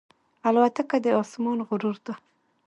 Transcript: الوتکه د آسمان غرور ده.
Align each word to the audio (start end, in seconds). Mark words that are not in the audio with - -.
الوتکه 0.47 0.97
د 1.03 1.07
آسمان 1.21 1.57
غرور 1.67 1.97
ده. 2.05 2.13